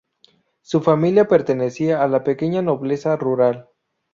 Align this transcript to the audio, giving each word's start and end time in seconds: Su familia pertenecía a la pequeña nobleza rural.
Su 0.61 0.81
familia 0.81 1.27
pertenecía 1.27 2.01
a 2.01 2.07
la 2.07 2.23
pequeña 2.23 2.63
nobleza 2.63 3.15
rural. 3.17 3.69